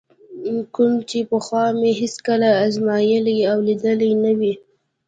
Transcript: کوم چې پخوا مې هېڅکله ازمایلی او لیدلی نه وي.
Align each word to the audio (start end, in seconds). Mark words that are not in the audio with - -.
کوم 0.73 0.93
چې 1.09 1.19
پخوا 1.29 1.65
مې 1.79 1.91
هېڅکله 2.01 2.49
ازمایلی 2.65 3.37
او 3.51 3.57
لیدلی 3.67 4.13
نه 4.23 4.31
وي. 4.39 4.53